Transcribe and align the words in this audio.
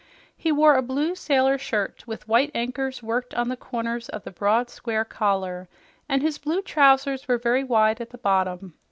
He 0.35 0.51
wore 0.51 0.77
a 0.77 0.81
blue 0.81 1.13
sailor 1.13 1.59
shirt 1.59 2.07
with 2.07 2.27
white 2.27 2.49
anchors 2.55 3.03
worked 3.03 3.35
on 3.35 3.49
the 3.49 3.55
corners 3.55 4.09
of 4.09 4.23
the 4.23 4.31
broad, 4.31 4.71
square 4.71 5.05
collar, 5.05 5.67
and 6.09 6.23
his 6.23 6.39
blue 6.39 6.63
trousers 6.63 7.27
were 7.27 7.37
very 7.37 7.63
wide 7.63 8.01
at 8.01 8.09
the 8.09 8.17
bottom. 8.17 8.73